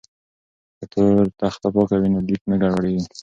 که 0.77 0.85
تور 0.91 1.25
تخته 1.39 1.67
پاکه 1.73 1.95
وي 2.01 2.09
نو 2.13 2.19
لیک 2.27 2.41
نه 2.49 2.55
ګډوډیږي. 2.61 3.05